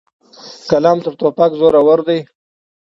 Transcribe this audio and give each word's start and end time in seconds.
قلم 0.69 0.97
تر 1.03 1.13
توپک 1.19 1.51
زورور 1.59 1.99
دی. 2.07 2.19